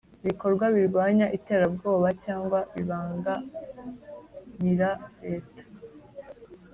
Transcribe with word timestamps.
Ibikorwa 0.23 0.65
birwanya 0.75 1.25
iterabwoba 1.37 2.07
cyangwa 2.23 2.59
bibangamira 2.73 4.89
leta 5.23 5.63